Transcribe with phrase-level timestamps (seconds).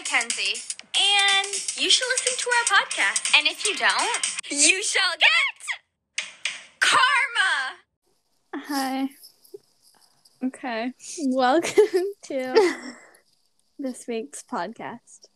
[0.00, 0.62] Mackenzie.
[0.96, 1.46] And
[1.76, 3.36] you should listen to our podcast.
[3.36, 6.26] And if you don't, you shall get
[6.80, 8.66] karma.
[8.66, 9.08] Hi.
[10.42, 10.92] Okay.
[11.26, 12.94] Welcome to
[13.78, 15.28] this week's podcast.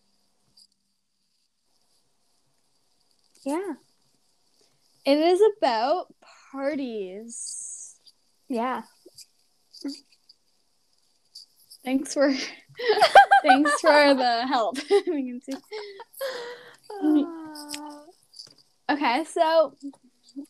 [3.44, 3.74] Yeah.
[5.04, 6.06] It is about
[6.52, 7.96] parties.
[8.48, 8.82] Yeah.
[11.84, 12.32] Thanks for
[13.42, 14.76] thanks for the help.
[14.90, 15.52] we can see.
[18.90, 19.74] Okay, so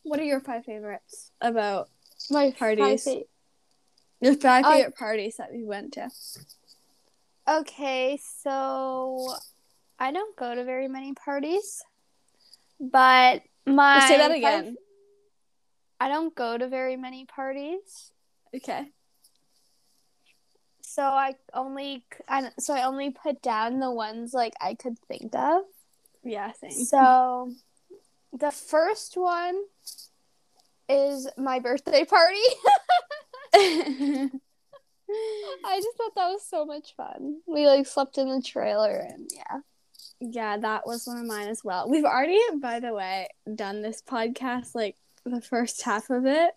[0.02, 1.88] what are your five favorites about
[2.30, 3.04] My Parties.
[3.04, 3.22] five fa-
[4.20, 6.08] your five Uh, favorite parties that we went to?
[7.46, 9.34] Okay, so
[9.98, 11.82] I don't go to very many parties,
[12.80, 14.76] but my Say that five- again.
[16.00, 18.10] I don't go to very many parties,
[18.54, 18.90] Okay.
[20.94, 25.34] So I only I, so I only put down the ones like I could think
[25.34, 25.62] of.
[26.22, 26.70] Yeah, same.
[26.70, 27.52] So
[28.32, 29.60] the first one
[30.88, 32.38] is my birthday party.
[33.54, 34.30] I
[35.76, 37.40] just thought that was so much fun.
[37.46, 39.60] We like slept in the trailer and yeah.
[40.20, 41.90] Yeah, that was one of mine as well.
[41.90, 46.52] We've already, by the way, done this podcast like the first half of it,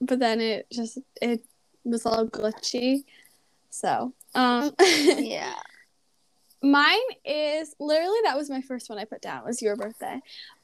[0.00, 1.44] but then it just it
[1.82, 3.02] was all glitchy.
[3.74, 5.54] So, um Yeah.
[6.62, 10.20] mine is literally that was my first one I put down was your birthday.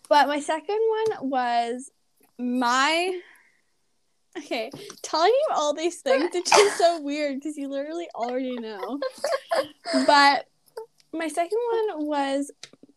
[0.08, 0.78] But my second
[1.18, 1.90] one was
[2.38, 3.20] my
[4.38, 4.70] Okay,
[5.02, 9.00] telling you all these things it's just so weird because you literally already know.
[10.06, 10.46] But
[11.12, 12.52] my second one was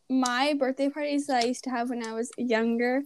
[0.10, 3.02] my birthday parties that I used to have when I was younger,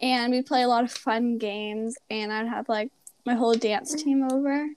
[0.00, 2.92] and we'd play a lot of fun games, and I'd have like
[3.26, 4.68] my whole dance team over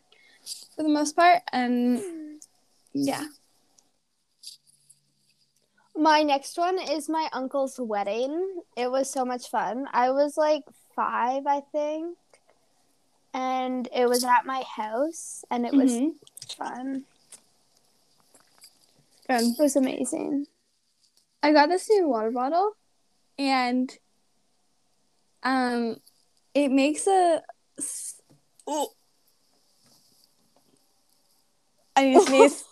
[0.75, 2.01] for the most part, and
[2.93, 3.25] yeah.
[5.95, 8.61] My next one is my uncle's wedding.
[8.75, 9.87] It was so much fun.
[9.91, 10.63] I was like
[10.95, 12.15] five, I think.
[13.33, 16.15] And it was at my house and it was Mhm.
[16.55, 17.05] fun.
[19.27, 19.41] Good.
[19.41, 20.47] It was amazing.
[21.41, 22.73] I got this new water bottle,
[23.37, 23.95] and
[25.43, 25.99] um,
[26.53, 27.43] it makes a
[28.67, 28.91] Oh.
[31.97, 32.63] I need to sneeze.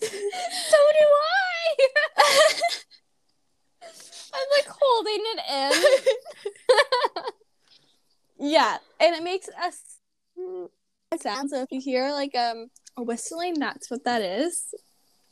[0.00, 1.76] so do I.
[4.34, 5.72] I'm like holding it in.
[8.50, 9.98] yeah, and it makes a s-
[11.12, 11.50] a sound.
[11.50, 14.74] So if you hear like um a whistling, that's what that is.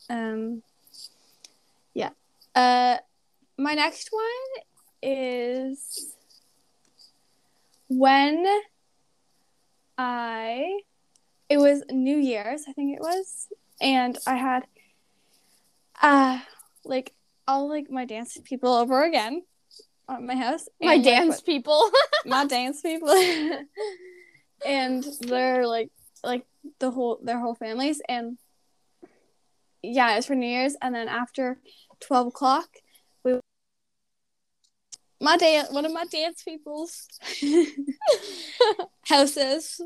[0.08, 0.62] Um.
[1.92, 2.10] Yeah.
[2.54, 2.96] Uh,
[3.58, 4.62] my next one
[5.02, 6.14] is
[7.88, 8.46] when
[9.98, 10.80] I.
[11.54, 13.46] It was New Year's, I think it was,
[13.80, 14.66] and I had,
[16.02, 16.40] uh,
[16.84, 17.14] like
[17.46, 19.44] all like my dance people over again
[20.08, 20.68] at my house.
[20.82, 21.80] My and, like, dance people.
[22.26, 23.08] my dance people
[24.66, 25.92] and they're like
[26.24, 26.44] like
[26.80, 28.36] the whole their whole families and
[29.80, 31.60] yeah it's for new year's and then after
[32.00, 32.68] 12 o'clock
[33.22, 33.38] we
[35.20, 37.06] my dance one of my dance people's
[39.06, 39.80] houses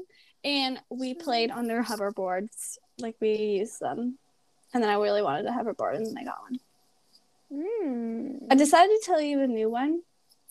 [0.48, 4.18] and we played on their hoverboards like we used them
[4.72, 6.58] and then i really wanted a hoverboard and then i got one
[7.50, 8.36] Hmm.
[8.50, 10.02] i decided to tell you a new one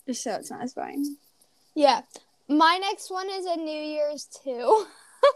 [0.06, 1.16] just so it's not as boring
[1.74, 2.00] Yeah.
[2.48, 4.86] My next one is a New Year's too.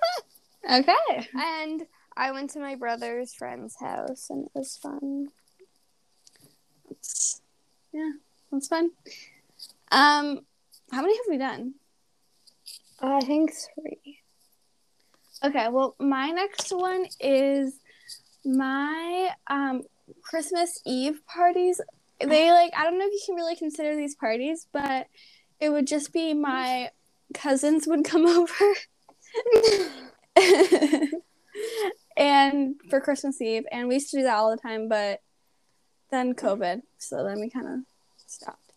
[0.72, 1.82] okay and
[2.16, 5.28] I went to my brother's friend's house and it was fun.
[6.90, 7.40] It's-
[7.92, 8.12] yeah,
[8.50, 8.90] that's fun.
[9.90, 10.40] Um,
[10.90, 11.74] how many have we done?
[13.00, 14.18] I think three.
[15.44, 17.74] Okay, well, my next one is
[18.44, 19.82] my um
[20.22, 21.80] Christmas Eve parties.
[22.20, 25.06] They like I don't know if you can really consider these parties, but
[25.60, 26.90] it would just be my
[27.34, 28.74] cousins would come over.
[32.16, 35.20] and for Christmas Eve, and we used to do that all the time, but
[36.10, 37.80] then COVID, so then we kind of
[38.26, 38.72] stopped.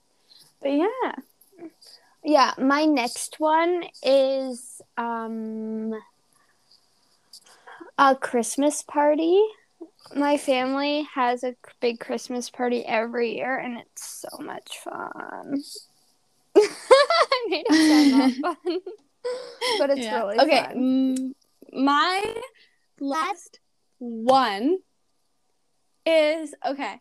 [0.61, 1.11] But yeah,
[2.23, 5.93] Yeah, my next one is um
[7.97, 9.41] a Christmas party.
[10.15, 15.61] My family has a big Christmas party every year and it's so much fun.
[16.57, 18.79] I made it not fun.
[19.79, 20.19] but it's Yeah.
[20.19, 20.63] really okay.
[20.65, 21.33] fun.
[21.73, 22.35] my
[22.99, 23.59] last
[23.97, 24.77] one
[26.05, 26.99] is okay.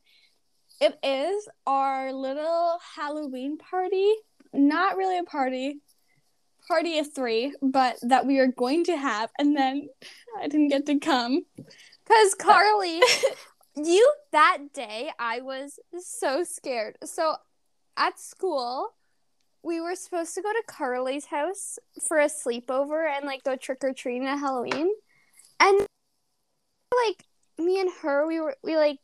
[0.80, 4.12] It is our little Halloween party.
[4.52, 5.80] Not really a party.
[6.68, 9.88] Party of three, but that we are going to have, and then
[10.40, 11.44] I didn't get to come.
[11.56, 13.00] Because Carly,
[13.76, 16.96] you that day I was so scared.
[17.04, 17.36] So
[17.96, 18.94] at school,
[19.62, 23.82] we were supposed to go to Carly's house for a sleepover and like go trick
[23.82, 24.90] or treating at Halloween.
[25.60, 25.86] And
[27.06, 27.24] like
[27.58, 29.00] me and her, we were we like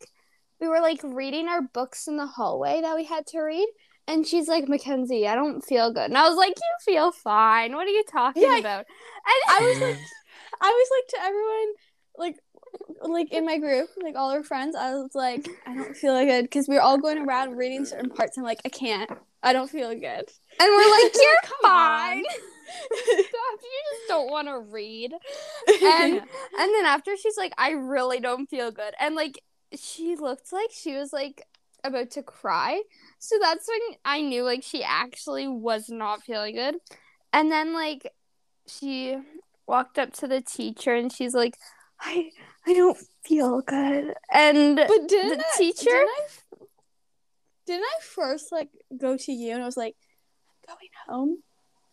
[0.60, 3.68] we were like reading our books in the hallway that we had to read.
[4.10, 6.04] And she's like, Mackenzie, I don't feel good.
[6.10, 7.74] And I was like, You feel fine.
[7.74, 8.86] What are you talking Yeah, about?
[8.86, 9.98] And I was like,
[10.60, 11.74] I was like to everyone,
[12.18, 12.36] like,
[13.02, 16.42] like in my group, like all our friends, I was like, I don't feel good
[16.42, 18.36] because we were all going around reading certain parts.
[18.36, 19.10] I'm like, I can't.
[19.42, 20.02] I don't feel good.
[20.02, 20.28] And
[20.60, 22.24] we're like, You're Come fine.
[22.92, 23.60] Stop.
[23.62, 25.12] You just don't want to read.
[25.68, 28.94] And and then after she's like, I really don't feel good.
[29.00, 29.42] And like
[29.74, 31.46] she looked like she was like
[31.84, 32.82] about to cry.
[33.18, 36.76] So that's when I knew like she actually was not feeling good.
[37.32, 38.06] And then like
[38.66, 39.16] she
[39.66, 41.56] walked up to the teacher and she's like,
[42.00, 42.30] I
[42.66, 44.14] I don't feel good.
[44.32, 46.26] And but didn't the I- teacher- didn't I,
[47.66, 49.94] didn't I first like go to you and I was like,
[50.68, 51.38] I'm going home?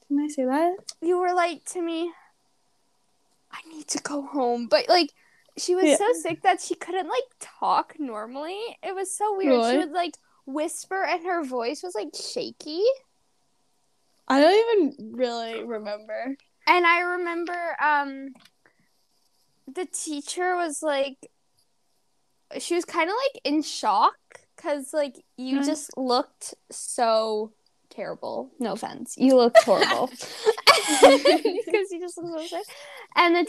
[0.10, 0.76] Didn't I say that?
[1.02, 2.12] you were like to me,
[3.52, 4.68] I need to go home.
[4.68, 5.12] But like
[5.58, 5.98] she was Yeah.
[5.98, 8.60] so sick that she couldn't like talk normally.
[8.84, 9.72] It was so weird.
[9.72, 10.16] She would like
[10.46, 12.84] whisper and her voice was like shaky.
[14.28, 16.36] I don't even really remember.
[16.68, 18.30] And I remember um
[19.74, 21.18] the teacher was like
[22.60, 24.16] she was kind of like in shock
[24.58, 25.66] cuz like you Mm.
[25.66, 27.52] just looked so
[27.90, 28.52] terrible.
[28.60, 29.16] No offense.
[29.18, 30.08] You looked horrible.
[30.78, 32.66] Cuz you just looked so sick.
[33.16, 33.48] And then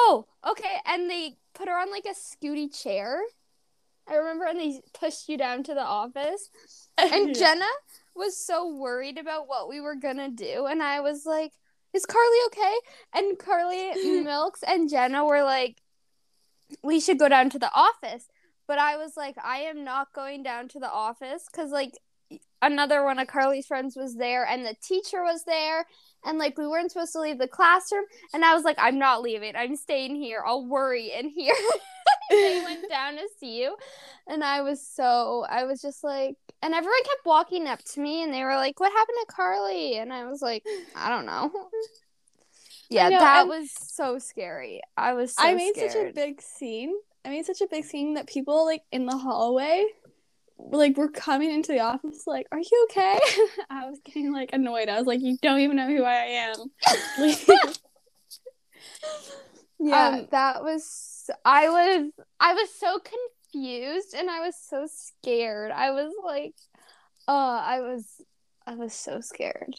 [0.00, 0.76] Oh, okay.
[0.86, 3.20] And they put her on like a scooty chair.
[4.08, 6.50] I remember and they pushed you down to the office.
[7.00, 7.32] And.
[7.32, 7.64] Jenna
[8.16, 11.52] was so worried about what we were gonna do, and I was like,
[11.94, 12.74] "Is Carly okay?"
[13.14, 13.92] And Carly,
[14.24, 15.80] Milks, and Jenna were like,
[16.82, 18.26] "We should go down to the office."
[18.66, 21.92] But I was like, "I am not going down to the office because like
[22.62, 25.86] another one of Carly's friends was there, and the teacher was there."
[26.24, 28.04] And like we weren't supposed to leave the classroom,
[28.34, 29.54] and I was like, "I'm not leaving.
[29.56, 30.42] I'm staying here.
[30.46, 31.54] I'll worry in here."
[32.30, 33.76] they went down to see you,
[34.26, 38.22] and I was so I was just like, and everyone kept walking up to me,
[38.22, 40.64] and they were like, "What happened to Carly?" And I was like,
[40.94, 41.50] "I don't know."
[42.90, 44.80] Yeah, know, that was so scary.
[44.96, 46.94] I was so I made such a big scene.
[47.22, 49.84] I made such a big scene that people like in the hallway
[50.58, 53.18] like were coming into the office like, Are you okay?
[53.70, 54.88] I was getting like annoyed.
[54.88, 56.56] I was like, You don't even know who I am.
[59.80, 62.10] Yeah, Um, that was I was
[62.40, 65.70] I was so confused and I was so scared.
[65.70, 66.54] I was like
[67.28, 68.04] uh I was
[68.66, 69.74] I was so scared.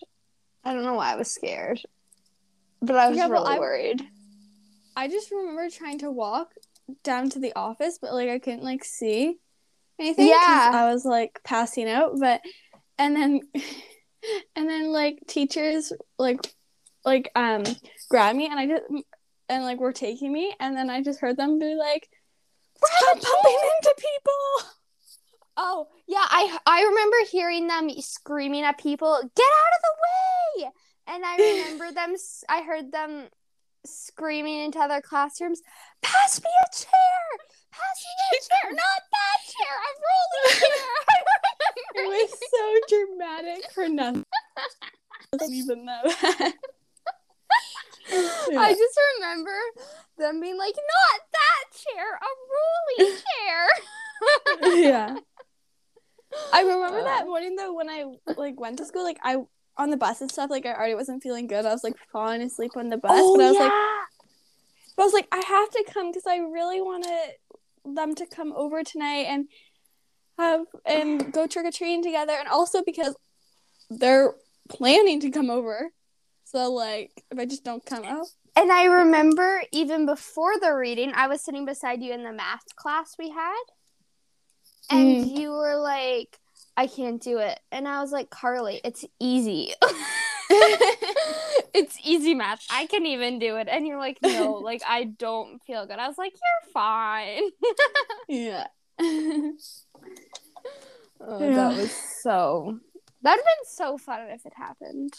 [0.64, 1.81] I don't know why I was scared.
[2.81, 4.02] But I was Yeah, really I- worried.
[4.96, 6.54] I just remember trying to walk
[7.04, 9.38] down to the office, but like I couldn't like see
[10.00, 10.28] anything.
[10.28, 10.72] Yeah.
[10.74, 12.42] I was like passing out, but
[12.98, 13.42] and then
[14.56, 16.40] and then like teachers like
[17.06, 17.63] like um
[18.10, 18.84] grabbed me and I just
[19.50, 22.10] and like were taking me and then I just heard them be like
[22.84, 24.72] Stop bumping into people.
[25.57, 30.72] Oh, yeah, I I remember hearing them screaming at people, "Get out of the way!"
[31.07, 32.16] And I remember them
[32.48, 33.28] I heard them
[33.86, 35.62] screaming into other classrooms,
[36.02, 37.59] "Pass me a chair!
[37.71, 38.71] Pass me a chair!
[38.71, 39.73] Not that chair!
[39.85, 40.94] I'm rolling chair!"
[41.95, 44.26] It was so dramatic for nothing.
[45.49, 46.54] Even know that.
[48.11, 49.56] I just remember
[50.18, 52.16] them being like, "Not that chair!
[52.16, 52.30] A
[53.02, 55.18] rolling chair!" yeah.
[56.54, 57.04] I remember Uh.
[57.04, 58.06] that morning though when I
[58.38, 59.38] like went to school, like I
[59.78, 61.66] on the bus and stuff, like I already wasn't feeling good.
[61.66, 63.64] I was like falling asleep on the bus, oh, but I was yeah.
[63.64, 63.73] like,
[64.97, 67.33] but I was like, I have to come because I really wanted
[67.86, 69.48] them to come over tonight and
[70.38, 73.16] have and go trick or treating together, and also because
[73.90, 74.33] they're
[74.69, 75.92] planning to come over.
[76.45, 81.12] So like, if I just don't come out, And I remember even before the reading,
[81.16, 83.64] I was sitting beside you in the math class we had.
[84.90, 85.38] And Mm.
[85.40, 86.40] you were like,
[86.76, 87.59] I can't do it.
[87.71, 89.74] And I was like, Carly, it's easy.
[91.74, 92.66] it's easy math.
[92.72, 93.68] I can even do it.
[93.70, 96.00] And you're like, no, like, I don't feel good.
[96.00, 97.44] I was like, you're fine.
[98.28, 98.68] yeah.
[101.22, 101.56] Oh, Yeah.
[101.56, 102.80] That was so.
[103.22, 105.14] That would have been so fun if it happened.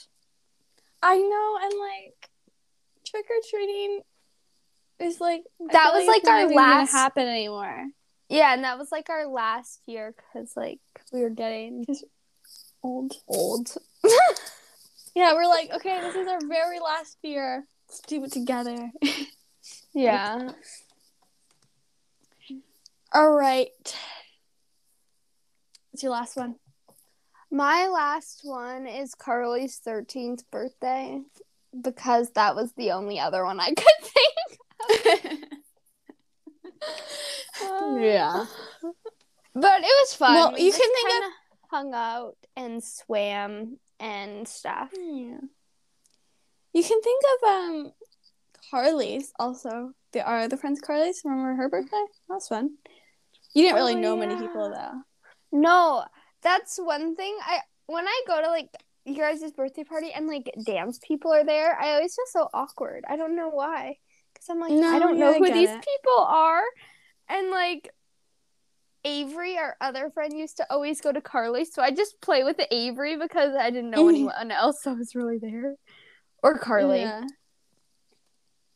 [1.03, 2.31] I know, and like
[3.07, 4.01] trick or treating
[4.99, 7.87] is like That was, like, not our last- happen anymore.
[8.29, 10.79] Yeah, and that was like our last year because, like,
[11.13, 11.85] we were getting
[12.83, 13.13] Old.
[13.29, 13.77] old.
[15.15, 17.67] Yeah, we're like, okay, this is our very last year.
[17.89, 18.91] Let's do it together.
[19.93, 20.53] Yeah.
[23.13, 23.69] All right.
[25.91, 26.55] What's your last one?
[27.51, 31.21] My last one is Carly's 13th birthday
[31.79, 35.45] because that was the only other one I could think.
[38.01, 38.45] yeah.
[39.55, 40.35] But it was fun.
[40.35, 41.31] Well, We you can think of-
[41.71, 44.91] hung out and swam and stuff.
[44.93, 45.39] Yeah.
[46.73, 47.93] You can think of um
[48.71, 49.93] Carly's also.
[50.13, 51.23] The are the friends Carly's.
[51.25, 52.05] Remember her birthday?
[52.29, 52.71] That was fun.
[53.55, 55.01] You didn't really Oh, know many people though.
[55.53, 56.05] No,
[56.43, 57.37] that's one thing.
[57.45, 58.71] I when I go to like
[59.05, 63.05] your guys' birthday party and like dance people are there, I always feel so awkward.
[63.09, 63.97] I don't know why.
[64.33, 65.85] Because I'm like, No, I don't know who these it.
[65.85, 66.63] people are.
[67.29, 67.91] And like
[69.05, 72.57] Avery, our other friend, used to always go to Carly, so I just play with
[72.59, 74.11] the Avery because I didn't know Mhm.
[74.11, 75.77] anyone else that was really there.
[76.43, 77.01] Or Carly.
[77.01, 77.25] Yeah.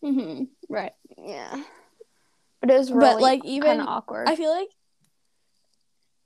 [0.03, 0.49] Mhm.
[0.69, 0.93] Right.
[1.19, 1.63] Yeah.
[2.61, 4.29] But it was But, really like, kind even- of awkward.
[4.29, 4.69] I feel like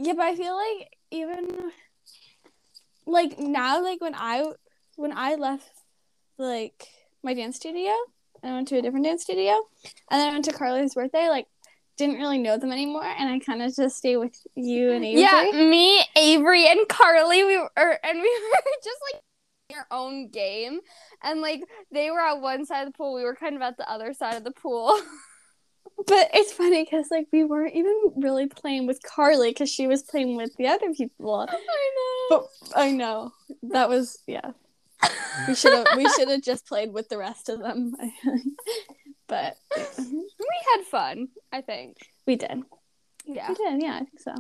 [0.01, 1.73] Yeah, but I feel like even
[3.07, 4.45] like now like when I
[4.97, 5.73] when I left
[6.37, 6.87] like
[7.23, 7.93] my dance studio
[8.43, 9.55] and went to a different dance studio
[10.11, 11.49] and then I went to Carly's birthday, like
[11.99, 15.21] didn't really know them anymore and I kind of just stay with you and Avery.
[15.21, 19.23] Yeah, me, Avery, and Carly, we were, er, and we were just like
[19.77, 20.81] our own game,
[21.23, 21.63] and like
[21.93, 24.15] they were at one side of the pool, we were kind of at the other
[24.15, 24.99] side of the pool.
[26.07, 30.03] But it's funny because like we weren't even really playing with Carly because she was
[30.03, 31.49] playing with the other people.
[31.51, 32.47] I know.
[32.71, 33.33] But I know
[33.65, 34.53] that was yeah.
[35.49, 37.95] We should have we should have just played with the rest of them.
[39.29, 40.27] but we
[40.75, 41.29] had fun.
[41.53, 41.97] I think.
[42.27, 42.63] we did.
[43.27, 43.49] Yeah.
[43.49, 43.83] We did.
[43.83, 44.35] Yeah, I think so.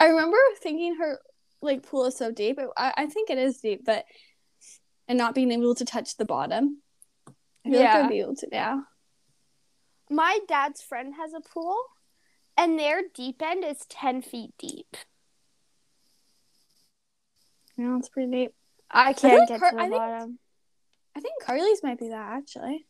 [0.00, 1.18] I remember thinking her
[1.62, 2.58] like pool is so deep.
[2.58, 4.04] It, I I think it is deep, but
[5.08, 6.82] and not being able to touch the bottom.
[7.28, 8.02] I feel like Yeah.
[8.04, 8.84] I'd be able to now.
[10.10, 11.76] My dad's friend has a pool,
[12.56, 14.96] and their deep end is ten feet deep.
[17.76, 18.54] Yeah, it's pretty deep.
[18.90, 20.38] I can't get Car- to the I think- bottom.
[21.16, 22.86] I think Carly's might be that actually.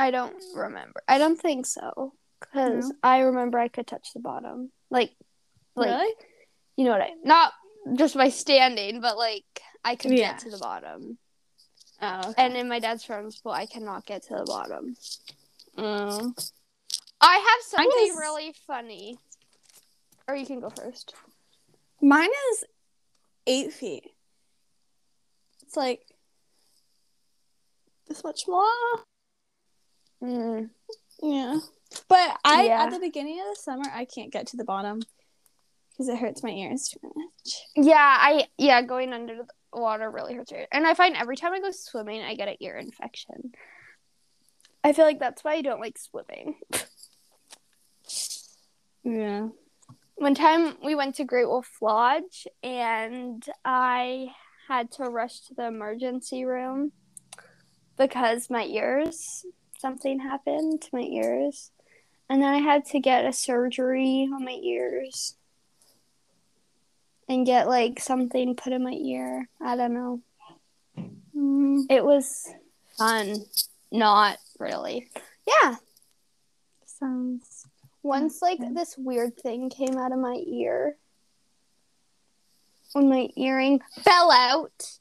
[0.00, 1.02] I don't remember.
[1.06, 2.14] I don't think so.
[2.40, 2.94] Because No?
[3.02, 4.72] I remember I could touch the bottom.
[4.90, 5.12] Like,
[5.76, 6.14] like really?
[6.76, 7.52] you know what I not
[7.94, 9.44] just by standing, but like
[9.84, 10.32] I could Yeah.
[10.32, 11.18] get to the bottom.
[12.00, 12.34] Oh.
[12.38, 14.96] And in my dad's friend's pool, I cannot get to the bottom.
[15.76, 16.32] Oh.
[17.20, 19.18] I have something is- really funny.
[20.26, 21.14] Or you can go first.
[22.00, 22.64] Mine is
[23.46, 24.04] eight feet.
[25.62, 26.00] It's like
[28.08, 28.64] this much more.
[30.22, 30.70] Mm.
[31.22, 31.58] Yeah.
[32.08, 32.84] But I Yeah.
[32.84, 35.00] at the beginning of the summer I can't get to the bottom
[35.90, 37.54] because it hurts my ears too much.
[37.76, 40.68] Yeah, I yeah, going under the water really hurts your ear.
[40.72, 43.52] And I find every time I go swimming, I get an ear infection.
[44.82, 46.58] I feel like that's why I don't like swimming.
[49.04, 49.48] Yeah.
[50.16, 54.28] One time we went to Great Wolf Lodge and I
[54.68, 56.92] had to rush to the emergency room
[57.96, 59.44] because my ears,
[59.80, 61.70] something happened to my ears.
[62.28, 65.34] And then I had to get a surgery on my ears
[67.28, 69.48] and get like something put in my ear.
[69.60, 70.20] I don't know.
[71.36, 72.48] Mm, It was
[72.96, 73.36] fun.
[73.90, 75.08] Not really.
[75.46, 75.76] Yeah.
[76.84, 77.66] sounds.
[78.02, 80.96] Once like this weird thing came out of my ear.
[82.92, 84.98] When my earring fell out.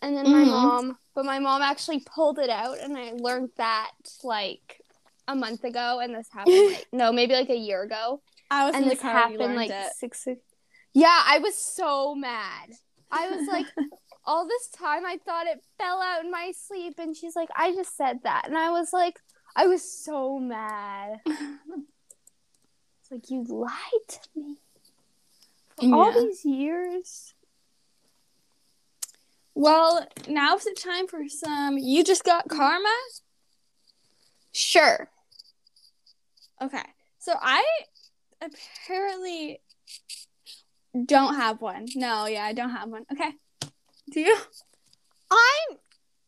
[0.00, 0.50] And then my Mhm.
[0.50, 3.92] mom but my mom actually pulled it out and I learned that
[4.24, 4.80] like
[5.28, 8.20] a month ago and this happened like no, maybe like a year ago.
[8.50, 9.92] I was and in the this car you happened like it.
[9.96, 10.26] six
[10.94, 12.70] Yeah, I was so mad.
[13.10, 13.66] I was like
[14.24, 17.74] all this time I thought it fell out in my sleep and she's like, I
[17.74, 18.44] just said that.
[18.46, 19.18] And I was like
[19.54, 21.20] I was so mad.
[23.02, 24.58] It's like you lied to me.
[25.76, 27.34] For all these years.
[29.62, 31.78] Well, now's the time for some.
[31.78, 32.88] You just got karma.
[34.50, 35.08] Sure.
[36.60, 36.82] Okay,
[37.20, 37.64] so I
[38.40, 39.60] apparently
[41.06, 41.86] don't have one.
[41.94, 43.04] No, yeah, I don't have one.
[43.12, 43.30] Okay,
[44.10, 44.36] do you?
[45.30, 45.58] I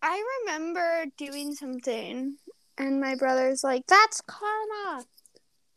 [0.00, 2.36] I remember doing something
[2.78, 5.06] and my brother's like, "That's karma."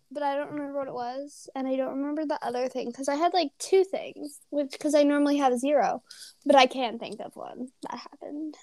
[0.10, 3.10] But I don't remember what it was, and I don't remember the other thing because
[3.10, 6.02] I had like two things, which because I normally have zero,
[6.46, 8.56] but I can't think of one that happened.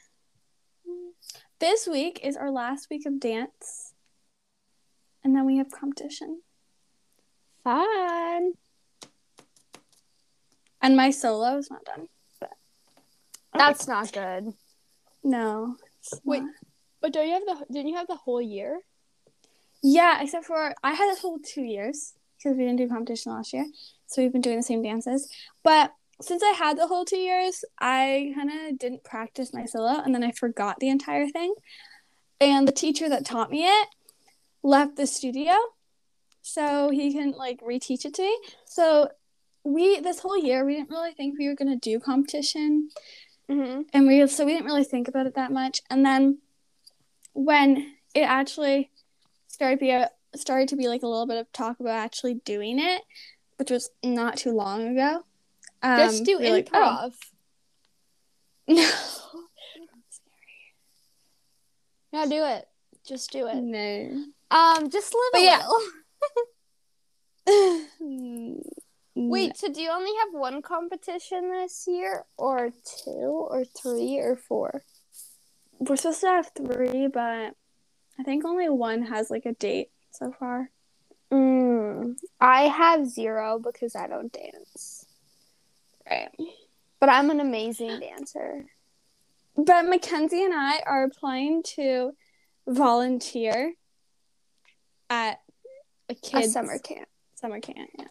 [1.60, 3.92] This week is our last week of dance,
[5.22, 6.40] and then we have competition.
[7.62, 8.52] Fun.
[10.80, 12.08] And my solo is not done.
[12.40, 12.50] But
[13.54, 14.52] That's not good.
[15.22, 15.76] No.
[16.24, 16.42] Wait.
[16.42, 16.50] not.
[17.00, 17.66] But don't you have the?
[17.72, 18.80] Didn't you have the whole year?
[19.86, 23.52] Yeah, except for I had this whole two years because we didn't do competition last
[23.52, 23.66] year,
[24.06, 25.28] so we've been doing the same dances.
[25.62, 30.00] But since I had the whole two years, I kind of didn't practice my solo,
[30.00, 31.54] and then I forgot the entire thing.
[32.40, 33.88] And the teacher that taught me it
[34.62, 35.52] left the studio,
[36.40, 38.38] so he can like reteach it to me.
[38.64, 39.10] So
[39.64, 42.88] we this whole year we didn't really think we were gonna do competition,
[43.50, 43.82] Mm-hmm.
[43.92, 45.82] and we so we didn't really think about it that much.
[45.90, 46.38] And then
[47.34, 48.90] when it actually
[49.54, 52.78] started be a, started to be like a little bit of talk about actually doing
[52.78, 53.02] it,
[53.56, 55.24] which was not too long ago.
[55.82, 57.14] Um, Just do were like, oh, improv.
[58.68, 58.90] no,
[62.12, 62.68] Yeah, do it.
[63.06, 63.56] Just do it.
[63.56, 64.24] no.
[64.50, 65.66] Um, just live But a yeah.
[67.46, 68.60] little.
[69.16, 72.70] Wait, so do you only have one competition this year, or
[73.04, 73.10] two,
[73.50, 74.82] or three, or four?
[75.80, 77.54] we're supposed to have three, but
[78.18, 80.70] I think only one has like a date so far.
[81.32, 85.04] Mm, I have zero because I don't dance,
[86.08, 86.30] Right.
[87.00, 88.66] but I'm an amazing dancer.
[89.56, 92.12] But Mackenzie and I are applying to
[92.66, 93.74] volunteer
[95.10, 95.40] at
[96.08, 97.08] a A summer camp.
[97.34, 97.90] summer camp.
[97.98, 98.06] Yeah.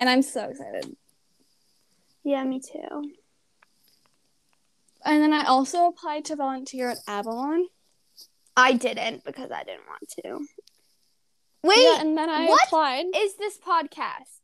[0.00, 0.96] And I'm so excited.
[2.24, 3.12] Yeah, me too.
[5.04, 7.68] And then I also applied to volunteer at Avalon.
[8.56, 10.46] I didn't because I didn't want to.
[11.62, 12.60] Wait, yeah, and then I what?
[12.66, 13.06] applied.
[13.16, 14.40] is this podcast?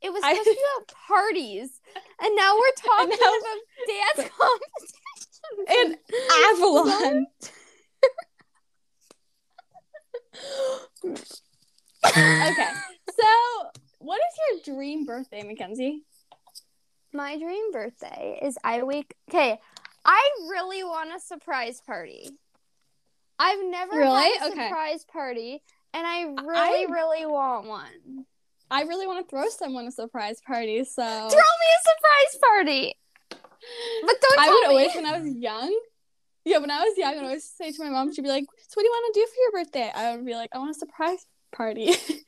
[0.00, 1.80] It was I- supposed to be about parties,
[2.20, 4.96] and now we're talking now- about dance competitions.
[5.68, 5.96] And
[6.46, 7.26] Avalon.
[12.06, 12.68] okay.
[13.10, 13.26] So,
[13.98, 16.02] what is your dream birthday, Mackenzie?
[17.12, 19.14] My dream birthday is I wake.
[19.28, 19.58] Okay,
[20.04, 22.30] I really want a surprise party.
[23.42, 24.22] I've never Really?
[24.38, 24.66] had a Okay.
[24.68, 28.26] surprise party, and I really, I- really want one.
[28.70, 32.94] I really want to throw someone a surprise party, so Throw me a surprise party,
[33.28, 34.66] but don't I would me.
[34.68, 35.78] always, when I was young,
[36.44, 38.44] yeah, when I was young, I would always say to my mom, she'd be like,
[38.68, 40.58] "So what do you want to do for your birthday?" I would be like, "I
[40.58, 41.92] want a surprise party."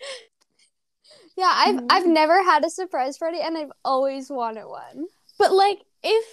[1.37, 1.87] Yeah, I've Mhm.
[1.91, 5.07] I've never had a surprise party, and I've always wanted one.
[5.39, 6.25] but like, if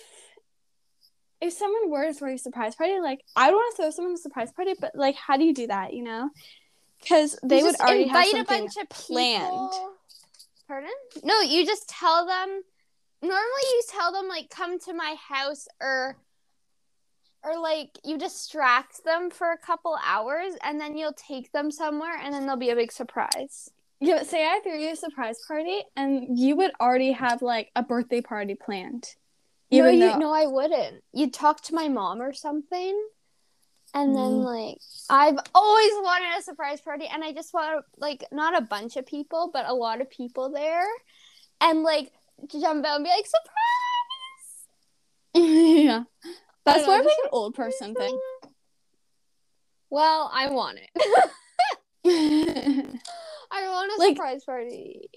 [1.42, 3.90] if someone were to throw you a surprise party, like I would want to throw
[3.92, 5.94] someone a surprise party, but like, how do you do that?
[5.94, 6.30] You know,
[7.02, 9.44] because they You would just already have invite a bunch of planned.
[9.72, 9.94] people-
[10.68, 10.92] Pardon?
[11.24, 12.62] No, you just tell them.
[13.22, 16.18] Normally, you tell them like, "Come to my house," or
[17.44, 22.16] or like you distract them for a couple hours, and then you'll take them somewhere,
[22.22, 23.70] and then there'll be a big surprise.
[24.00, 27.70] Yeah, but say I threw you a surprise party, and you would already have like
[27.76, 29.16] a birthday party planned.
[29.72, 31.04] No, Even you though- no, I wouldn't.
[31.14, 33.08] You'd talk to my mom or something,
[33.94, 34.44] and then Mm.
[34.46, 34.78] like
[35.10, 39.06] I've always wanted a surprise party, and I just want like not a bunch of
[39.06, 40.86] people, but a lot of people there,
[41.62, 42.12] and like
[42.48, 44.66] jump out and be like surprise.
[45.86, 46.04] yeah,
[46.66, 48.20] that's know, more of like an old person thing.
[49.90, 50.90] Well, I want it.
[53.52, 55.10] I want a Like- surprise party.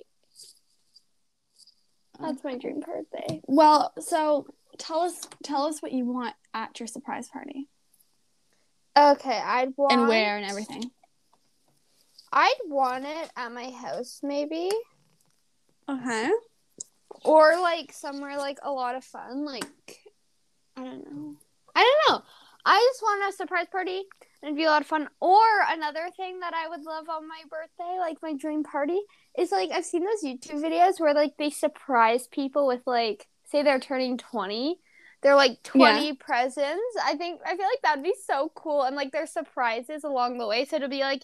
[2.21, 3.41] That's my dream birthday.
[3.47, 4.47] well, so
[4.79, 7.69] tell us tell us what you want at your surprise party
[8.97, 10.91] Okay, I'd want and where and everything.
[12.33, 14.71] I'd want it at my house, maybe,
[15.89, 16.31] Okay.
[17.25, 19.45] or like somewhere like a lot of fun.
[19.45, 19.65] Like
[20.77, 21.35] I don't know.
[21.75, 22.23] I don't know.
[22.65, 23.99] I just want a surprise party
[24.43, 25.09] and it'd be a lot of fun.
[25.21, 29.01] Or another thing that I would love on my birthday, like my dream party,
[29.39, 33.63] is like I've seen those YouTube videos where like they surprise people with like say
[33.63, 34.79] they're turning twenty.
[35.23, 36.83] They're like twenty presents.
[37.03, 40.47] I think I feel like that'd be so cool and like there's surprises along the
[40.47, 40.65] way.
[40.65, 41.23] So it'll be like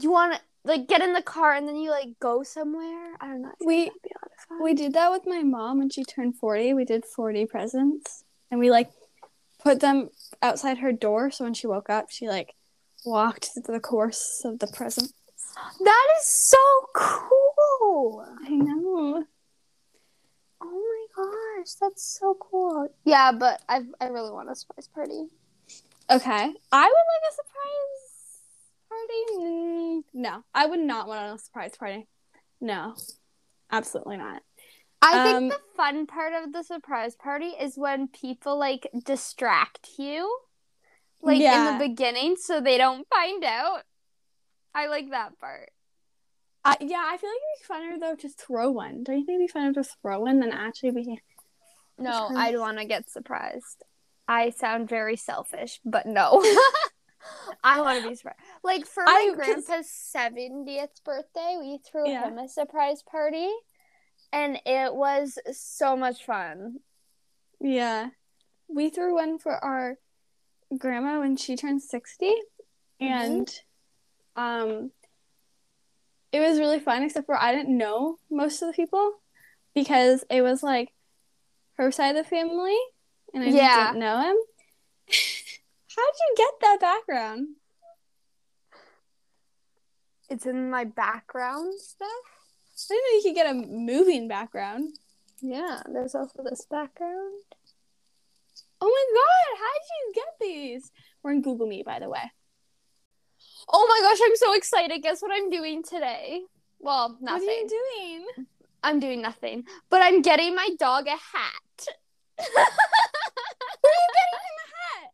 [0.00, 3.14] you wanna like get in the car and then you like go somewhere.
[3.20, 3.48] I don't know.
[3.48, 4.62] I We- be a lot of fun.
[4.62, 6.72] We did that with my mom when she turned 40.
[6.74, 8.90] We did 40 presents and we like
[9.62, 10.08] put them
[10.40, 12.54] outside her door so when she woke up, she like
[13.04, 15.12] walked through the course of the present.
[15.84, 16.58] That is so
[16.94, 18.24] cool.
[18.44, 19.24] I know.
[20.64, 22.88] Oh my gosh, that's so cool.
[23.04, 25.26] Yeah, but I I really want a surprise party.
[26.10, 26.54] Okay.
[26.72, 28.08] I would like a surprise
[28.88, 29.46] party.
[29.46, 32.06] Mm, No, I would not want a surprise party.
[32.60, 32.94] No,
[33.70, 34.42] absolutely not.
[35.00, 39.90] I Um, think the fun part of the surprise party is when people like distract
[39.98, 40.38] you,
[41.20, 41.72] like Yeah.
[41.72, 43.82] in the beginning, so they don't find out.
[44.74, 45.70] I like that part.
[46.64, 49.02] I, yeah, I feel like it'd be funner though to throw one.
[49.02, 51.20] Don't you think it'd be funner to throw one than actually be?
[51.98, 52.28] No.
[52.34, 53.84] I'd want to get surprised.
[54.28, 56.42] I sound very selfish, but no.
[57.64, 58.38] I want to be surprised.
[58.62, 62.28] Like for I- grandpa's seventieth birthday, we threw Yeah.
[62.28, 63.50] him a surprise party,
[64.32, 66.78] and it was so much fun.
[67.60, 68.10] Yeah.
[68.68, 69.98] We threw one for our
[70.76, 73.04] grandma when she turned 60 mm-hmm.
[73.04, 73.60] and
[74.36, 74.90] um
[76.32, 79.20] it was really fun except for I didn't know most of the people
[79.74, 80.92] because it was like
[81.76, 82.76] her side of the family
[83.34, 83.86] and I just Yeah.
[83.92, 84.36] didn't know him.
[85.94, 87.48] How'd you get that background?
[90.30, 92.08] It's in my background stuff.
[92.08, 94.94] I didn't know you could get a moving background.
[95.42, 97.42] Yeah, there's also this background.
[98.80, 100.90] Oh my god, how did you get these?
[101.22, 102.30] We're in Google Meet, by the way.
[103.68, 105.02] Oh my gosh, I'm so excited.
[105.02, 106.42] Guess what I'm doing today?
[106.80, 107.46] Well, nothing.
[107.46, 108.46] What are you doing?
[108.82, 109.64] I'm doing nothing.
[109.90, 111.86] But I'm getting my dog a hat.
[112.36, 114.68] Where are you getting him a
[115.02, 115.10] hat?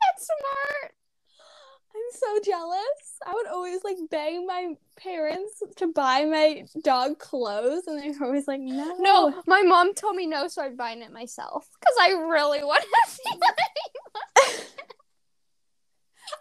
[0.00, 0.94] That's smart.
[1.96, 3.18] I'm so jealous.
[3.24, 8.48] I would always like beg my parents to buy my dog clothes, and they're always
[8.48, 8.96] like, no.
[8.98, 12.82] No, my mom told me no, so I'm buying it myself because I really want
[12.82, 14.70] to see it.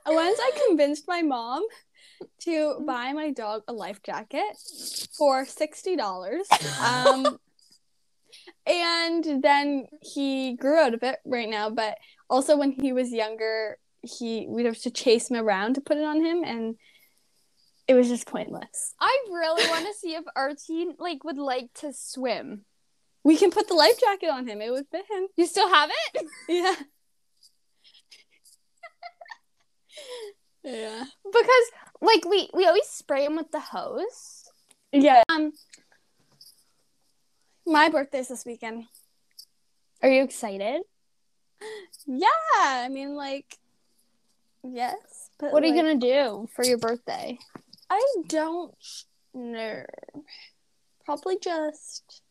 [0.06, 1.64] Once I convinced my mom
[2.42, 4.58] to buy my dog a life jacket
[5.18, 6.48] for sixty dollars.
[6.82, 7.38] Um,
[8.66, 11.98] and then he grew out of it right now, but
[12.30, 16.04] also when he was younger, he we'd have to chase him around to put it
[16.04, 16.76] on him, and
[17.88, 18.94] it was just pointless.
[19.00, 22.66] I really want to see if Archie like would like to swim.
[23.24, 25.28] We can put the life jacket on him; it would fit him.
[25.38, 26.26] You still have it?
[26.50, 26.76] Yeah.
[30.64, 31.06] Yeah.
[31.24, 34.50] Because like we we always spray them with the hose.
[34.92, 35.24] Yeah.
[35.30, 35.54] Um
[37.66, 38.86] my birthday's this weekend.
[40.02, 40.82] Are you excited?
[42.06, 43.58] Yeah, I mean like
[44.64, 47.40] yes, but What are you gonna do for your birthday?
[47.90, 48.76] I don't
[49.34, 49.86] know.
[51.06, 52.22] Probably just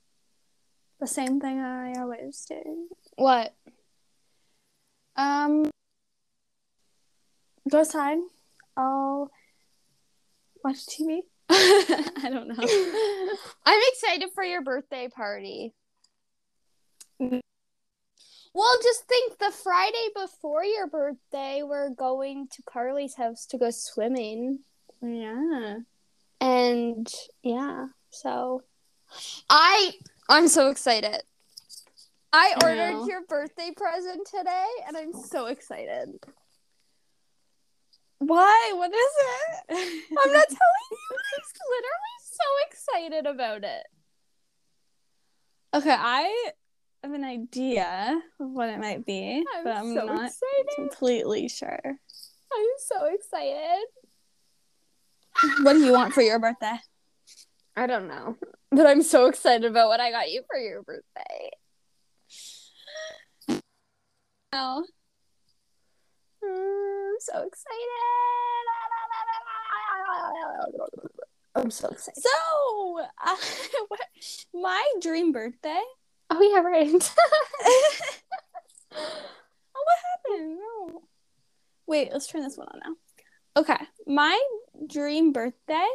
[1.01, 2.89] the same thing I always do.
[3.17, 3.55] What?
[5.17, 5.71] Um
[7.73, 8.19] go outside.
[8.77, 9.31] I'll
[10.63, 11.21] watch TV.
[11.51, 12.55] I don't know.
[13.67, 15.75] I'm excited for your birthday party.
[17.21, 17.41] Mm.
[18.55, 23.71] Well, just think the Friday before your birthday, we're going to Carly's house to go
[23.71, 24.61] swimming.
[25.01, 25.79] Yeah.
[26.41, 27.09] And
[27.43, 28.63] yeah, so
[29.49, 29.93] I
[30.29, 31.23] I'm so excited.
[32.33, 33.07] I I ordered know.
[33.07, 36.19] your birthday present today and I'm so excited.
[38.27, 38.73] Why?
[38.75, 39.65] What is it?
[39.71, 43.87] I'm not telling you, but I'm literally so excited about it.
[45.75, 46.51] Okay, I
[47.03, 50.77] have an idea of what it might be, I'm but I'm so not excited.
[50.77, 51.81] completely sure.
[51.85, 53.85] I'm so excited.
[55.63, 56.79] What do you want for your birthday?
[57.77, 58.37] I don't know.
[58.71, 61.51] But I'm so excited about what I got you for your birthday.
[64.53, 64.85] Oh,
[66.45, 67.89] Mm, so excited.
[71.55, 72.23] I'm so excited.
[72.23, 73.37] so uh,
[73.89, 74.01] what,
[74.55, 75.83] my dream birthday.
[76.31, 76.89] Oh yeah, right.
[78.95, 79.21] oh,
[79.73, 79.99] what
[80.31, 80.59] happened?
[80.59, 81.03] No.
[81.87, 83.61] Wait, let's turn this one on now.
[83.61, 84.41] Okay, my
[84.87, 85.87] dream birthday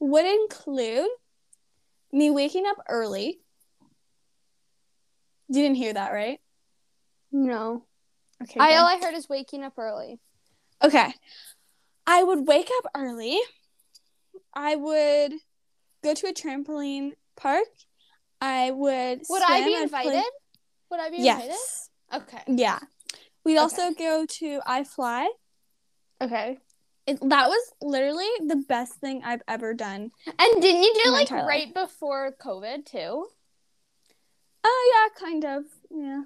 [0.00, 1.08] would include
[2.12, 3.40] me waking up early.
[5.48, 6.40] You didn't hear that, right?
[7.30, 7.84] no.
[8.44, 8.60] Okay.
[8.60, 10.18] I all I heard is waking up early.
[10.82, 11.12] Okay.
[12.06, 13.38] I would wake up early.
[14.52, 15.32] I would
[16.02, 17.64] go to a trampoline park.
[18.40, 19.22] I would.
[19.28, 20.24] Would I be I'd play- invited?
[20.90, 21.46] Would I be invited?
[21.48, 21.90] Yes.
[22.12, 22.42] Okay.
[22.46, 22.78] Yeah.
[23.44, 23.62] We'd Okay.
[23.62, 25.26] also go to iFly.
[26.20, 26.58] Okay.
[27.06, 30.10] It, that was literally the best thing I've ever done.
[30.26, 33.26] And didn't you do like right before COVID too?
[34.64, 35.64] Oh yeah, kind of.
[35.90, 36.22] Yeah.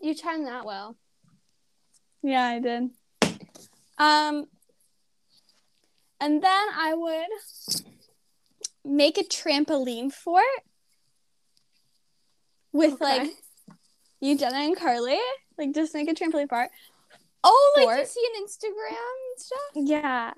[0.00, 0.96] You timed that well.
[2.22, 2.90] Yeah, I did.
[3.98, 4.46] Um
[6.20, 7.84] and then I would
[8.84, 10.44] make a trampoline fort
[12.72, 13.30] with like Okay.
[14.20, 15.18] you, Jenna, and Carly.
[15.56, 16.70] Like just make a trampoline fort.
[17.42, 19.58] Oh, like you see an Instagram stuff?
[19.74, 20.32] Yeah.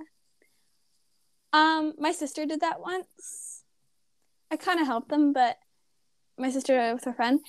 [1.52, 3.64] Um, my sister did that once.
[4.50, 5.58] I kind of helped them, but
[6.38, 7.40] my sister with her friend,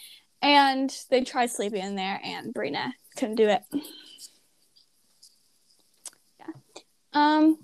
[0.42, 3.64] and they tried sleeping in there, and Brina couldn't do it.
[6.40, 6.54] Yeah.
[7.14, 7.60] Um,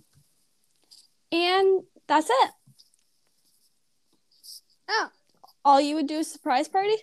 [1.32, 2.52] and that's it.
[4.90, 5.10] Oh.
[5.64, 6.96] All you would do is surprise party.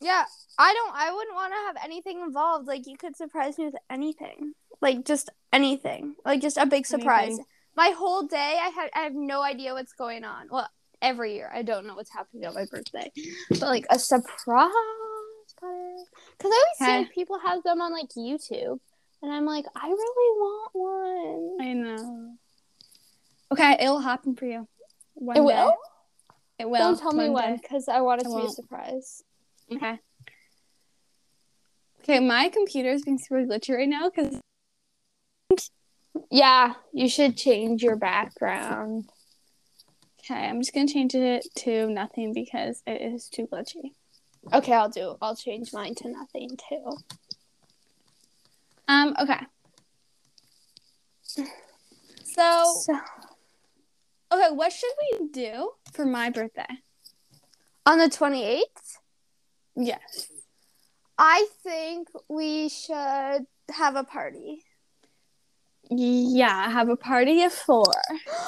[0.00, 0.24] Yeah,
[0.58, 0.94] I don't.
[0.94, 2.68] I wouldn't want to have anything involved.
[2.68, 7.28] Like you could surprise me with anything, like just anything, like just a big surprise.
[7.28, 7.44] Anything.
[7.76, 10.48] My whole day, I have I have no idea what's going on.
[10.50, 10.68] Well,
[11.00, 13.10] every year I don't know what's happening on my birthday,
[13.48, 14.70] but like a surprise
[15.56, 16.06] Because
[16.44, 16.98] I always see Okay.
[16.98, 18.78] like, people have them on like YouTube,
[19.22, 20.70] and I'm like, I really want
[21.58, 21.66] one.
[21.66, 22.34] I know.
[23.52, 24.68] Okay, it'll happen for you.
[25.14, 25.46] One It day.
[25.46, 25.74] will.
[26.58, 26.78] It will.
[26.78, 29.22] Don't tell me one when, because I want it to be a surprise.
[29.72, 29.98] Okay.
[32.02, 34.40] Okay, my computer is being super glitchy right now because
[36.30, 39.10] Yeah, you should change your background.
[40.20, 43.92] okay, I'm just gonna change it to nothing because it is too glitchy.
[44.52, 45.16] Okay, I'll do.
[45.20, 46.90] I'll change mine to nothing too.
[48.88, 49.14] Um.
[49.20, 49.40] Okay.
[51.24, 51.44] So
[52.24, 52.98] So
[54.32, 56.66] okay, what should we do for my birthday?
[57.84, 58.98] on the 28th,
[59.76, 60.28] Yes.
[61.18, 64.62] I think we should have a party.
[65.90, 67.84] Yeah, have a party of four.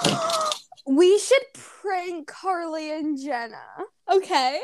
[0.87, 3.63] we should prank Carly and Jenna.
[4.11, 4.61] Okay.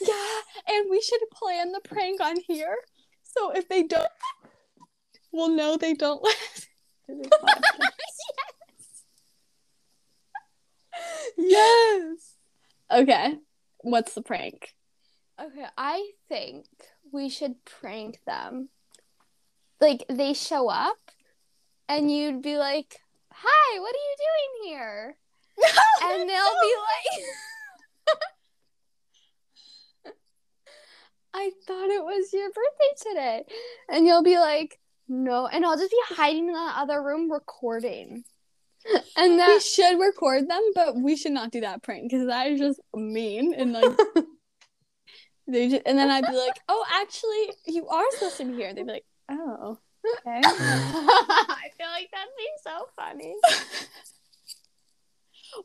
[0.00, 2.76] Yeah, and we should plan the prank on here.
[3.22, 4.08] So if they don't,
[5.32, 6.64] we'll know they don't listen.
[11.36, 12.34] yes.
[12.90, 13.38] Okay.
[13.78, 14.74] What's the prank?
[15.40, 16.66] Okay, I think
[17.12, 18.70] we should prank them.
[19.80, 20.98] Like they show up
[21.88, 23.00] and you'd be like,
[23.32, 25.16] "Hi, what are you doing here?"
[26.02, 27.24] And they'll be like
[31.38, 33.44] I thought it was your birthday today.
[33.88, 38.24] And you'll be like, "No." And I'll just be hiding in the other room recording.
[39.16, 42.60] And we should record them, but we should not do that prank because that is
[42.60, 43.84] just mean and like
[45.48, 48.72] they just, and then I'd be like, "Oh, actually, you are supposed to be here."
[48.72, 53.34] They'd be like, "Oh, okay." I feel like that'd be so funny.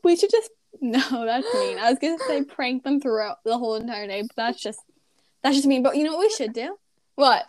[0.02, 1.78] we should just no, that's mean.
[1.78, 4.80] I was gonna say prank them throughout the whole entire day, but that's just
[5.44, 5.84] that's just mean.
[5.84, 6.76] But you know what we should do?
[7.14, 7.44] What?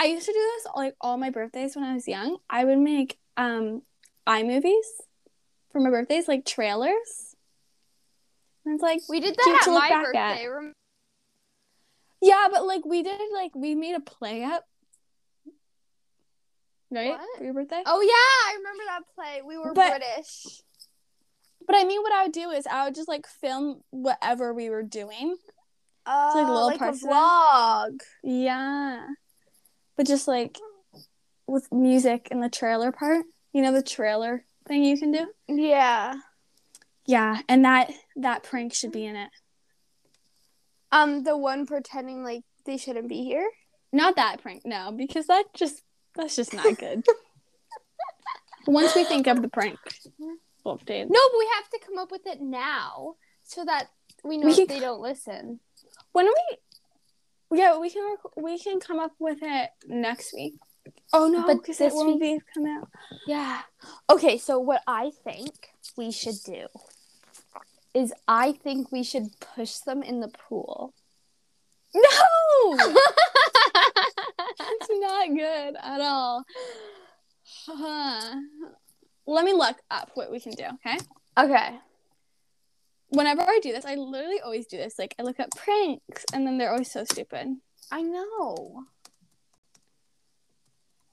[0.00, 2.38] I used to do this like all my birthdays when I was young.
[2.48, 3.82] I would make um
[4.26, 4.86] iMovies
[5.70, 7.36] for my birthdays, like trailers.
[8.64, 10.04] And it's like We did that at my at.
[10.04, 10.46] birthday.
[10.46, 10.72] Rem-
[12.22, 14.64] Yeah, but like we did like we made a play up.
[16.90, 17.10] Right?
[17.10, 17.38] What?
[17.38, 17.82] For your birthday?
[17.86, 19.42] Oh yeah, I remember that play.
[19.46, 20.62] We were But- British.
[21.66, 24.68] But I mean what I would do is I would just like film whatever we
[24.68, 25.36] were doing.
[26.06, 27.10] Oh, like little like a parts it.
[27.10, 28.00] vlog.
[28.22, 29.06] Yeah.
[29.96, 30.58] But just like
[31.46, 33.24] with music in the trailer part.
[33.52, 35.26] You know the trailer thing you can do?
[35.48, 36.14] Yeah.
[37.04, 39.30] Yeah, and that that prank should be in it.
[40.90, 43.48] Um, the one pretending like they shouldn't be here.
[43.92, 45.82] Not that prank, no, because that just
[46.14, 47.04] that's just not good.
[48.66, 49.78] Once we think of the prank,
[50.64, 51.06] we'll update.
[51.10, 53.88] No, but we have to come up with it now so that
[54.24, 55.60] we know We they don't listen.
[56.12, 57.58] When are we?
[57.58, 60.54] Yeah, we can rec- we can come up with it next week.
[61.12, 62.88] Oh no, But because this it won't be come out.
[63.26, 63.60] Yeah.
[64.08, 66.66] Okay, so what I think we should do
[67.94, 70.94] is I think we should push them in the pool.
[71.94, 72.02] No,
[74.60, 76.44] it's not good at all.
[77.66, 78.36] Huh.
[79.26, 80.64] Let me look up what we can do.
[80.64, 80.98] Okay.
[81.38, 81.78] okay.
[83.12, 84.98] Whenever I do this, I literally always do this.
[84.98, 87.56] Like I look up pranks, and then they're always so stupid.
[87.90, 88.84] I know.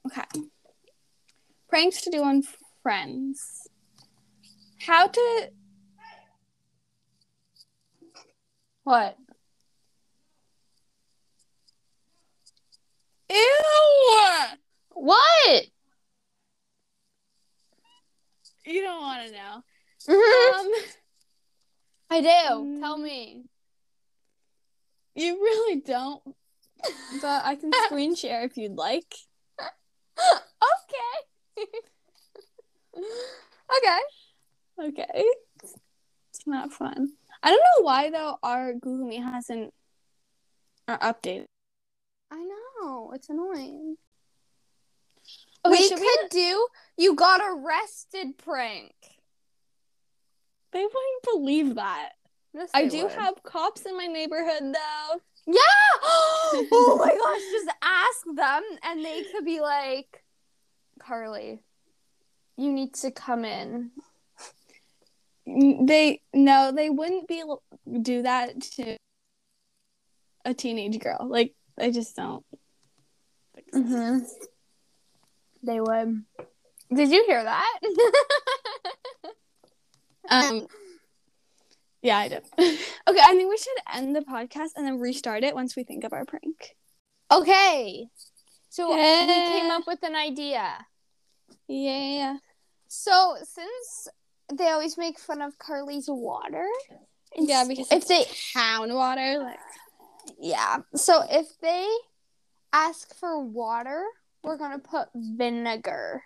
[0.06, 0.22] Okay.
[1.68, 2.42] Pranks to do on
[2.82, 3.68] friends.
[4.80, 5.50] How to
[8.84, 9.16] What?
[13.30, 14.16] Ew!
[14.94, 15.66] What?
[18.64, 19.62] You don't want to know.
[20.08, 20.60] Mhm.
[20.60, 20.72] Um,
[22.10, 22.80] I do.
[22.80, 23.02] Tell Mm.
[23.02, 23.44] me.
[25.14, 26.22] you really don't.
[27.20, 29.14] But I can screen share if you'd like.
[29.58, 29.76] okay.
[33.76, 33.98] okay.
[34.88, 35.24] Okay.
[35.62, 37.10] It's not fun.
[37.42, 39.74] I don't know why though our Google Meet hasn't
[40.88, 41.46] are updated.
[42.30, 43.12] I know.
[43.14, 43.96] It's annoying.
[45.64, 48.94] Okay, we could do you got arrested prank.
[50.72, 52.10] They wouldn't believe that.
[52.52, 53.12] Yes, I do would.
[53.12, 55.20] have cops in my neighborhood though.
[55.46, 55.54] Yeah.
[56.02, 60.22] oh my gosh, just ask them and they could be like,
[60.98, 61.60] Carly,
[62.56, 63.90] you need to come in.
[65.46, 67.42] They no, they wouldn't be
[68.02, 68.96] do that to
[70.44, 71.26] a teenage girl.
[71.28, 72.44] Like I just don't.
[73.74, 74.18] Mm-hmm.
[75.62, 76.24] They would.
[76.92, 77.78] Did you hear that?
[80.30, 80.66] Um.
[82.02, 82.44] Yeah, I did.
[82.58, 86.04] okay, I think we should end the podcast and then restart it once we think
[86.04, 86.76] of our prank.
[87.30, 88.06] okay.
[88.70, 90.86] So we came up with an idea.
[91.66, 92.36] Yeah.
[92.86, 94.08] So since
[94.54, 96.66] they always make fun of Carly's water,
[97.36, 99.58] Yeah, because if they town water, like
[100.38, 101.86] yeah, so if they
[102.72, 104.04] ask for water,
[104.44, 106.22] we're gonna put vinegar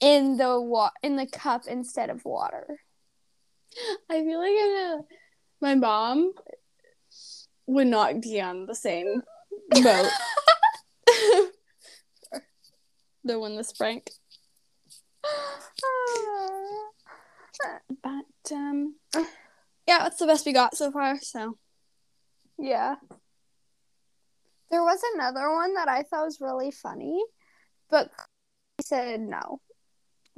[0.00, 2.80] in the wa- in the cup instead of water.
[4.10, 5.00] I feel like I'm a,
[5.60, 6.32] my mom
[7.66, 9.22] would not be on the same
[9.70, 10.10] boat.
[13.24, 14.10] the one this prank.
[18.02, 18.94] But um
[19.86, 21.58] yeah, that's the best we got so far, so
[22.58, 22.96] Yeah.
[24.70, 27.22] There was another one that I thought was really funny,
[27.90, 28.10] but
[28.76, 29.60] he said no.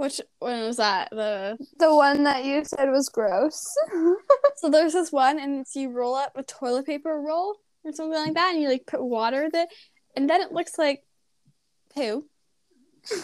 [0.01, 1.11] Which one was that?
[1.11, 3.63] The The one that you said was gross.
[4.57, 8.19] so there's this one and it's you roll up a toilet paper roll or something
[8.19, 9.69] like that and you like put water with it
[10.17, 11.03] and then it looks like
[11.95, 12.25] poo.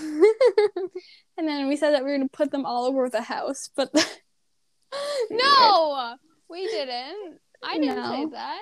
[1.39, 3.93] And then we said that we were gonna put them all over the house, but
[5.31, 6.17] no,
[6.49, 7.39] we didn't.
[7.63, 8.61] I didn't say that.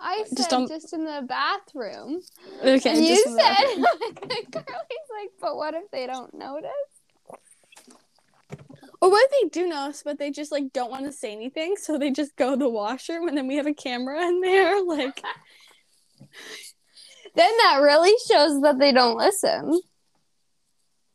[0.00, 2.20] I said Just just, in the bathroom.
[2.60, 2.90] okay.
[2.90, 3.54] and you said,
[4.52, 6.70] Carly's like, but what if they don't notice?
[9.00, 11.32] Or what if they do know notice, but they just like don't want to say
[11.32, 14.40] anything, so they just go to the washroom, and then we have a camera in
[14.40, 15.22] there, like
[17.34, 19.80] Then that really shows that they don't listen.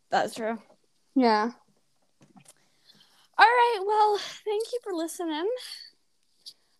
[0.09, 0.57] that's true.
[1.15, 1.51] Yeah.
[3.35, 5.49] All right, well, thank you for listening.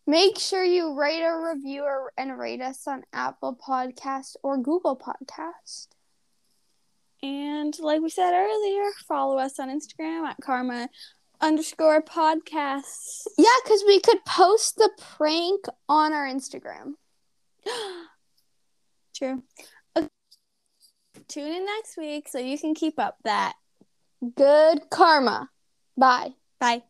[0.05, 4.97] Make sure you rate a review or, and rate us on Apple Podcast or Google
[4.97, 5.87] Podcast.
[7.23, 10.89] And like we said earlier, follow us on Instagram at karma
[11.39, 13.23] underscore podcasts.
[13.37, 16.95] Yeah, because we could post the prank on our Instagram.
[19.15, 19.41] True.
[19.95, 20.07] Okay.
[21.29, 23.53] Tune in next week so you can keep up that.
[24.35, 25.49] Good karma.
[25.97, 26.33] Bye.
[26.59, 26.83] Bye.